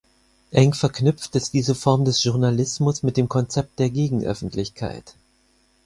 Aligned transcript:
Eng 0.49 0.73
verknüpft 0.73 1.35
ist 1.35 1.53
diese 1.53 1.75
Form 1.75 2.05
des 2.05 2.23
Journalismus 2.23 3.03
mit 3.03 3.17
dem 3.17 3.29
Konzept 3.29 3.77
der 3.77 3.91
Gegenöffentlichkeit. 3.91 5.13